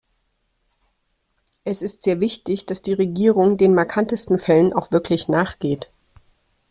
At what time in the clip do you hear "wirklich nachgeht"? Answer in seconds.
4.91-5.91